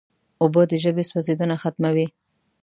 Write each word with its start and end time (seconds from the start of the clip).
اوبه 0.41 0.61
د 0.69 0.73
ژبې 0.83 1.03
سوځیدنه 1.09 1.55
ختموي. 1.63 2.07